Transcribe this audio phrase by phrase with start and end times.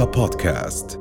[0.00, 1.00] رؤيا بودكاست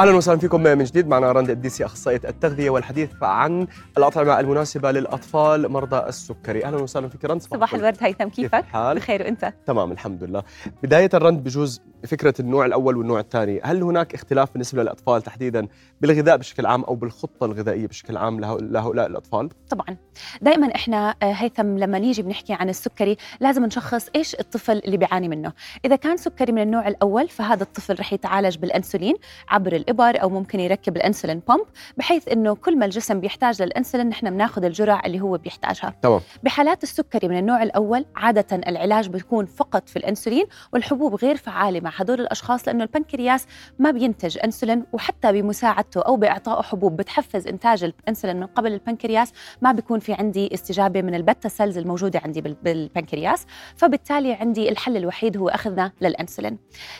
[0.00, 1.08] أهلا وسهلا فيكم من جديد.
[1.08, 3.66] معنا رند الديسي أخصائية التغذية والحديث عن
[3.98, 6.64] الأطعمة المناسبة للأطفال مرضى السكري.
[6.64, 7.42] أهلا وسهلا فيك رند.
[7.42, 7.96] صباح الورد.
[8.00, 10.42] هيثم كيفك؟ بخير وأنت؟ تمام الحمد لله.
[10.82, 13.60] بداية الرند بجوز فكرة النوع الأول والنوع الثاني.
[13.64, 15.68] هل هناك اختلاف بالنسبة للأطفال تحديدا
[16.00, 19.96] بالغذاء بشكل عام أو بالخطة الغذائية بشكل عام له- لهؤلاء الأطفال؟ طبعا.
[20.42, 25.28] دائما إحنا آه، هيثم لما نيجي بنحكي عن السكري لازم نشخص إيش الطفل اللي بيعاني
[25.28, 25.52] منه.
[25.84, 29.14] إذا كان سكري من النوع الأول فهذا الطفل رح يتعالج بالأنسولين
[29.48, 31.64] عبر الإبر أو ممكن يركب الـ insulin pump
[31.96, 35.94] بحيث إنه كل ما الجسم بيحتاج للأنسولين نحن بناخذ الجرعة اللي هو بيحتاجها.
[36.02, 36.20] تمام.
[36.42, 42.20] بحالات السكري من النوع الأول عادة العلاج بيكون فقط في الأنسولين والحبوب غير فعالة هدول
[42.20, 43.46] الأشخاص لأنه البنكرياس
[43.78, 49.32] ما بينتج إنسولين وحتى بمساعدته أو باعطائه حبوب بتحفز إنتاج الإنسولين من قبل البنكرياس
[49.62, 53.46] ما بيكون في عندي استجابة من ال beta cells الموجودة عندي بال- بالبنكرياس.
[53.76, 56.58] فبالتالي عندي الحل الوحيد هو أخذنا للإنسولين.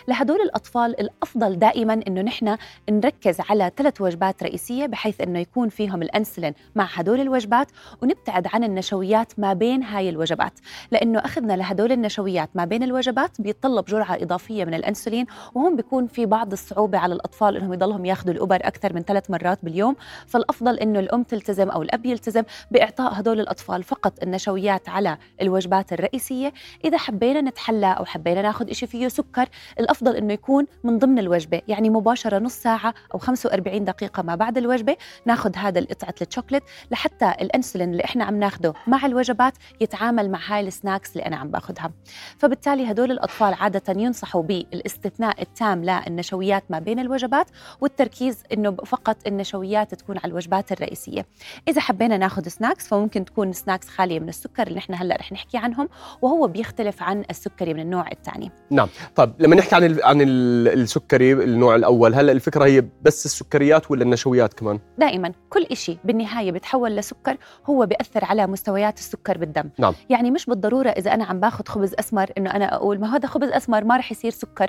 [0.09, 2.57] لهدول الأطفال الأفضل دائما إنه نحن
[2.91, 7.67] نركز على ثلاث وجبات رئيسية بحيث إنه يكون فيهم الإنسولين مع هدول الوجبات
[8.03, 10.53] ونبتعد عن النشويات ما بين هاي الوجبات.
[10.91, 16.27] لأنه أخذنا لهدول النشويات ما بين الوجبات بيتطلب جرعة إضافية من الأنسولين وهون بيكون في
[16.27, 19.97] بعض الصعوبة على الأطفال إنهم يضلهم ياخذوا الأبر أكثر من ثلاث مرات باليوم.
[20.27, 26.53] فالأفضل إنه الأم تلتزم أو الأب يلتزم بإعطاء هدول الأطفال فقط النشويات على الوجبات الرئيسية.
[26.85, 29.49] إذا حبينا نتحلى أو حبينا ناخذ شيء فيه سكر
[29.81, 34.59] الأفضل إنه يكون من ضمن الوجبة يعني مباشرة نص ساعة أو 45 دقيقة ما بعد
[34.59, 40.39] الوجبة ناخذ هذا قطعه الشوكليت لحتى الأنسولين اللي إحنا عم ناخده مع الوجبات يتعامل مع
[40.47, 41.91] هاي ال snacks اللي أنا عم باخذها
[42.39, 47.47] فبالتالي هدول الأطفال عادة ينصحوا بالاستثناء التام للنشويات ما بين الوجبات
[47.81, 51.27] والتركيز إنه فقط النشويات تكون على الوجبات الرئيسية.
[51.69, 55.59] إذا حبينا ناخذ snacks فممكن تكون snacks خالية من السكر اللي إحنا هلأ رح نحكي
[55.59, 55.89] عنهم
[56.23, 58.51] وهو بيختلف عن السكري من النوع الثاني.
[58.71, 58.89] نعم.
[59.17, 63.91] طيب لما نحكي عن ال عن ال السكري النوع الأول هلأ الفكرة هي بس السكريات
[63.91, 67.37] ولا النشويات كمان؟ دائما كل شيء بالنهاية بتحول لسكر
[67.67, 69.71] هو بيأثر على مستويات السكر بالدم.
[69.79, 69.95] نعم.
[70.11, 73.49] يعني مش بالضرورة إذا أنا عم باخذ خبز أسمر إنه أنا أقول ما هذا خبز
[73.49, 74.60] أسمر ما رح يصير سكر.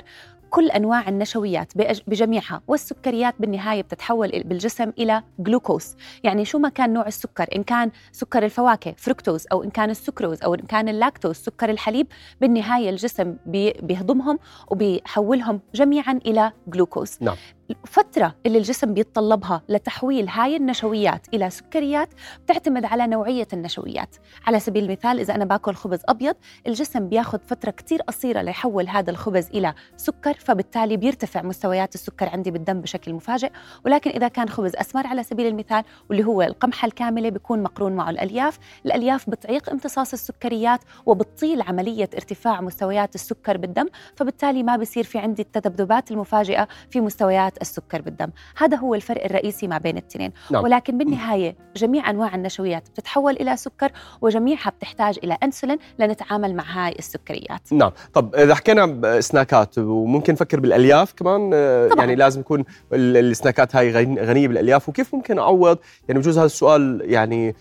[0.50, 1.72] كل أنواع النشويات
[2.06, 7.90] بجميعها والسكريات بالنهاية بتتحول بالجسم إلى جلوكوز يعني شو ما كان نوع السكر إن كان
[8.12, 12.06] سكر الفواكه فركتوز أو إن كان السكروز أو إن كان اللاكتوز سكر الحليب
[12.40, 14.38] بالنهاية الجسم بي- بيهضمهم
[14.70, 17.36] وبيحولهم جميعا إلى جلوكوز نعم.
[17.72, 22.08] الفترة اللي الجسم بيتطلبها لتحويل هاي النشويات إلى سكريات
[22.44, 24.16] بتعتمد على نوعية النشويات.
[24.46, 26.34] على سبيل المثال إذا أنا باكل خبز أبيض
[26.66, 32.50] الجسم بياخذ فترة كتير قصيرة ليحول هذا الخبز إلى سكر فبالتالي بيرتفع مستويات السكر عندي
[32.50, 33.50] بالدم بشكل مفاجئ.
[33.86, 38.10] ولكن إذا كان خبز أسمر على سبيل المثال واللي هو القمحة الكاملة بيكون مقرون معه
[38.10, 38.58] الألياف.
[38.86, 45.42] الألياف بتعيق امتصاص السكريات وبتطيل عملية ارتفاع مستويات السكر بالدم فبالتالي ما بصير في عندي
[45.42, 48.28] التذبذبات المفاجئة في مستويات السكر بالدم.
[48.56, 50.64] هذا هو الفرق الرئيسي ما بين الاثنين نعم.
[50.64, 53.90] ولكن بالنهاية جميع أنواع النشويات بتتحول إلى سكر
[54.20, 57.72] وجميعها بتحتاج إلى أنسولين لنتعامل مع هاي السكريات.
[57.72, 57.90] نعم.
[58.14, 62.00] طب إذا حكينا ب snackات وممكن نفكر بالألياف كمان؟ آه، طبعاً.
[62.04, 64.88] يعني لازم يكون ال- ال snackات هاي غن- غنية بالألياف.
[64.88, 67.54] وكيف ممكن أعوض؟ يعني بجوز هذا السؤال يعني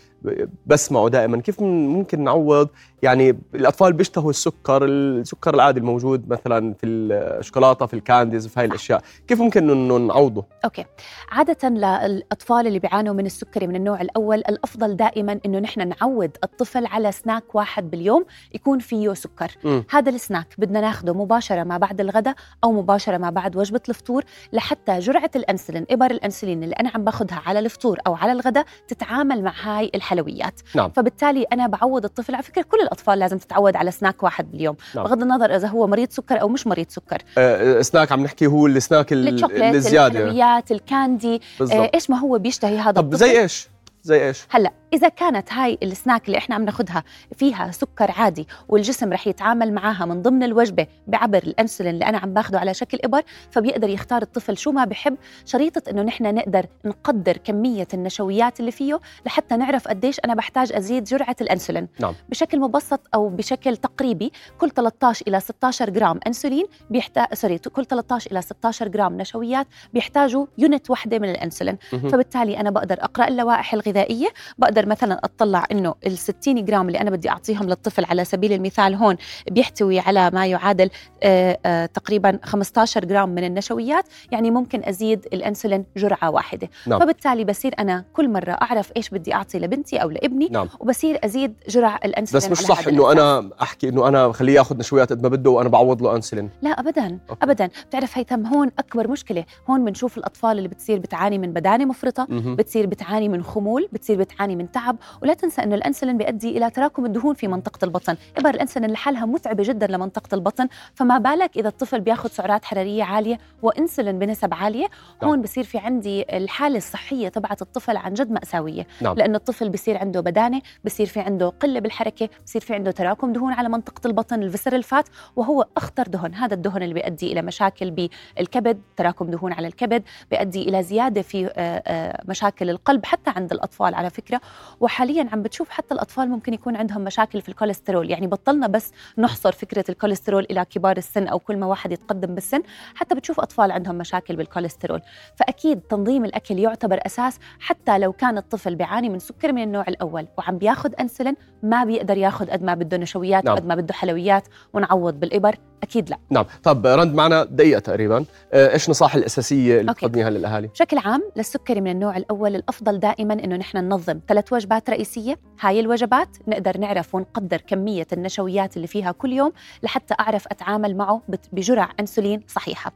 [0.66, 1.42] بسمعه دائما.
[1.42, 2.70] كيف ممكن نعوض؟
[3.02, 8.66] يعني الأطفال بيشتهوا السكر السكر العادي الموجود مثلا في الشوكولاتة في ال candies في هاي
[8.66, 9.02] الأشياء.
[9.28, 10.86] كيف ممكن انه نعوضه؟ okay.
[11.32, 16.86] عادة للأطفال اللي بيعانوا من السكري من النوع الأول الأفضل دائما إنه نحن نعود الطفل
[16.86, 19.52] على سناك واحد باليوم يكون فيه سكر.
[19.64, 19.84] مم.
[19.90, 24.24] هذا السناك بدنا ناخده مباشرة ما بعد الغداء أو مباشرة ما بعد وجبة الفطور
[24.54, 29.44] لحتى جرعة الأنسولين إبر الأنسولين اللي أنا عم باخدها على الفطور أو على الغداء تتعامل
[29.44, 30.90] مع هاي الحلويات نعم.
[30.90, 32.36] فبالتالي أنا بعود الطفل.
[32.36, 34.76] على فكرة كل الأطفال لازم تتعود على سناك واحد باليوم.
[34.96, 35.06] نعم.
[35.06, 37.22] بغض النظر إذا هو مريض سكر أو مش مريض سكر.
[37.38, 40.20] آه، سناك عم نحكي هو ال snack ال chocolate الزيادة.
[40.20, 41.42] الحلويات ال candy.
[41.62, 43.71] آه، إيش ما هو بيشتهي هذا طب الطفل؟ زي إيش؟
[44.04, 47.04] زي إيش هلا إذا كانت هاي السناك اللي إحنا عم ناخذها
[47.38, 52.34] فيها سكر عادي والجسم رح يتعامل معاها من ضمن الوجبة بعبر الأنسولين اللي أنا عم
[52.34, 53.22] باخده على شكل إبر
[53.52, 59.00] فبيقدر يختار الطفل شو ما بحب شريطة إنه نحن نقدر نقدر كمية النشويات اللي فيه
[59.26, 62.14] لحتى نعرف قديش أنا بحتاج أزيد جرعة الأنسولين نعم.
[62.30, 68.32] بشكل مبسط أو بشكل تقريبي كل 13 إلى 16 جرام أنسولين بيحتاج sorry كل 13
[68.32, 71.78] إلى 16 جرام نشويات بيحتاجوا unit وحده من الأنسولين.
[71.92, 74.28] فبالتالي أنا بقدر أقرأ اللوائح الغذائية الغذائية
[74.58, 78.96] بقدر مثلا أطلع إنه ال 60 جرام اللي أنا بدي أعطيهم للطفل على سبيل المثال
[78.96, 79.16] هون
[79.52, 80.90] بيحتوي على ما يعادل
[81.24, 87.00] آه، آه، تقريبا 15 جرام من النشويات يعني ممكن أزيد الأنسولين جرعة واحدة نعم.
[87.00, 91.54] فبالتالي بصير أنا كل مرة أعرف إيش بدي أعطي لبنتي أو لابني نعم وبصير أزيد
[91.70, 93.12] جرع الأنسولين بس مش صح إنه.
[93.12, 96.70] أنا أحكي إنه أنا خليه ياخذ نشويات قد ما بده وأنا بعوض له أنسولين لا
[96.70, 97.44] ابدا okay.
[97.46, 102.28] ابدا بتعرف هيثم هون أكبر مشكلة هون بنشوف الأطفال اللي بتصير بتعاني من بدانة مفرطة
[102.30, 102.56] مم.
[102.56, 107.06] بتصير بتعاني من خمول بتصير بتعاني من تعب ولا تنسى إنه الانسولين بيؤدي إلى تراكم
[107.06, 108.16] الدهون في منطقة البطن.
[108.38, 113.38] إبر الانسولين لحالها متعبة جدا لمنطقة البطن فما بالك إذا الطفل بياخذ سعرات حرارية عالية
[113.62, 114.88] وانسولين بنسب عالية؟
[115.22, 115.32] نعم.
[115.32, 118.88] هون بصير في عندي الحالة الصحية تبعت الطفل عن جد مأساوية.
[119.02, 119.16] نعم.
[119.16, 123.54] لأنه الطفل بصير عنده بدانة بصير في عنده قلة بالحركة بصير في عنده تراكم دهون
[123.54, 125.06] على منطقة البطن ال visceral fat
[125.36, 126.36] وهو أخطر دهن.
[126.36, 131.46] هذا الدهن اللي بيؤدي إلى مشاكل بالكبد تراكم دهون على الكبد بيؤدي إلى زيادة في
[131.46, 133.71] آه، آه، مشاكل القلب حتى عند الأطفال.
[133.80, 134.42] على فكرة.
[134.80, 138.12] وحاليا عم بتشوف حتى الأطفال ممكن يكون عندهم مشاكل في الكوليسترول.
[138.12, 142.62] يعني بطلنا بس نحصر فكرة الكوليسترول إلى كبار السن أو كل ما واحد يتقدم بالسن
[142.96, 145.02] حتى بتشوف أطفال عندهم مشاكل بالكوليسترول.
[145.36, 150.28] فأكيد تنظيم الأكل يعتبر أساس حتى لو كان الطفل بيعاني من سكر من النوع الأول
[150.38, 153.54] وعم بياخذ أنسولين ما بيقدر ياخذ قد ما بده نشويات نعم.
[153.54, 154.44] وقد ما بده حلويات
[154.74, 156.18] ونعوض بالإبر أكيد لا.
[156.30, 156.46] نعم.
[156.64, 158.26] طب رند معنا دقيقة تقريبا.
[158.54, 159.92] آه، إيش النصائح الأساسية اللي.
[159.94, 164.90] بتقدميها للأهالي؟ بشكل عام للسكري من النوع الأول الأفضل دائما إنه نحن ننظم ثلاث وجبات
[164.90, 165.40] رئيسية.
[165.62, 169.52] هاي الوجبات نقدر نعرف ونقدر كمية النشويات اللي فيها كل يوم
[169.84, 172.92] لحتى أعرف أتعامل معه بت- بجرع إنسولين صحيحة.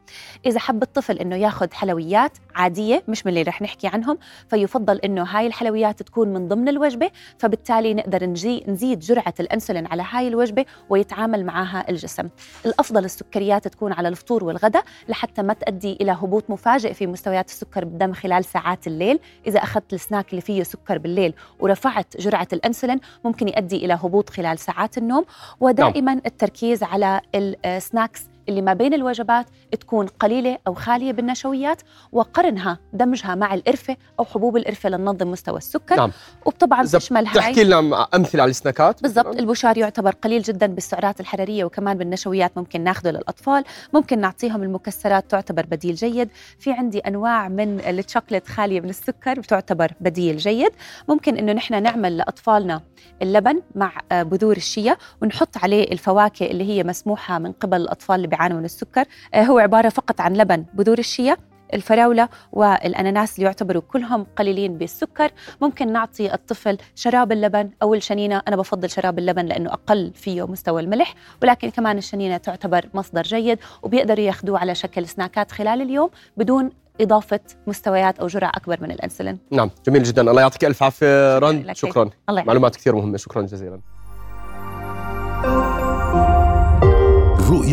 [0.46, 4.18] إذا حب الطفل إنه ياخذ حلويات عادية مش من اللي رح نحكي عنهم
[4.50, 8.24] فيفضل إنه هاي الحلويات تكون من ضمن الوجبة فبالتالي نقدر
[8.68, 12.30] نزيد جرعة الأنسولين على هاي الوجبة ويتعامل معها الجسم.
[12.66, 17.86] الأفضل السكريات تكون على الفطور والغداء لحتى ما تؤدي إلى هبوط مفاجئ في مستويات السكر
[17.86, 19.20] بالدم خلال ساعات الليل.
[19.48, 24.60] إذا أخذت السناك اللي فيه سكر بالليل ورفعت جرعة الأنسولين ممكن يؤدي إلى هبوط خلال
[24.60, 25.26] ساعات النوم.
[25.60, 29.46] ودائما التركيز على السناكس اللي ما بين الوجبات
[29.80, 31.82] تكون قليلة أو خالية بالنشويات
[32.12, 35.96] وقرنها دمجها مع القرفة أو حبوب القرفة لننظم مستوى السكر.
[35.96, 36.12] نعم.
[36.46, 41.20] وطبعا تشمل هاي تحكي لنا أمثلة على السناكات؟ بالضبط مثلاً؟ البشار يعتبر قليل جدا بالسعرات
[41.20, 43.64] الحرارية وكمان بالنشويات ممكن ناخذه للأطفال.
[43.94, 46.30] ممكن نعطيهم المكسرات تعتبر بديل جيد.
[46.60, 50.72] في عندي أنواع من الشوكليت خالية من السكر بتعتبر بديل جيد.
[51.10, 52.82] ممكن إنه نحن نعمل لأطفالنا
[53.22, 58.28] اللبن مع آه، بذور الشيا ونحط عليه الفواكه اللي هي مسموحة من قبل الأطفال اللي
[58.36, 61.38] بيعانوا من السكر آه، هو عبارة فقط عن لبن بذور الشيا
[61.74, 65.32] الفراولة والأناناس اللي يعتبروا كلهم قليلين بالسكر.
[65.62, 67.70] ممكن نعطي الطفل شراب اللبن.
[67.82, 72.86] أو الشنينة أنا بفضل شراب اللبن لأنه أقل فيه مستوى الملح ولكن كمان الشنينة تعتبر
[72.94, 76.70] مصدر جيد وبيقدروا ياخذوه على شكل سناكات خلال اليوم بدون
[77.02, 79.38] إضافة مستويات أو جرعة أكبر من الأنسولين.
[79.52, 80.22] نعم جميل جدا.
[80.22, 81.76] الله يعطيك ألف عافية شكراً رند لك.
[81.76, 82.10] شكرا.
[82.30, 82.44] الله.
[82.44, 83.18] معلومات كثير مهمة.
[83.18, 83.80] شكرا جزيلا.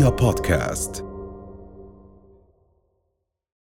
[0.03, 1.12] رؤيا بودكاست